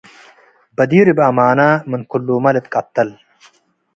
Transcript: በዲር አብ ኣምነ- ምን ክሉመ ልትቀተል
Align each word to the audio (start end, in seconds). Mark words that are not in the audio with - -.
በዲር 0.75 1.07
አብ 1.13 1.19
ኣምነ- 1.27 1.59
ምን 1.89 2.01
ክሉመ 2.11 2.45
ልትቀተል 2.55 3.09